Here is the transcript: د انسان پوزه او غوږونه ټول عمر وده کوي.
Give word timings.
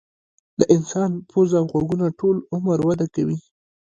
د 0.59 0.61
انسان 0.75 1.11
پوزه 1.29 1.57
او 1.61 1.65
غوږونه 1.71 2.05
ټول 2.19 2.37
عمر 2.55 2.77
وده 2.87 3.07
کوي. 3.15 3.37